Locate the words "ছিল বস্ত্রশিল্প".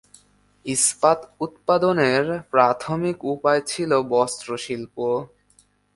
3.67-4.95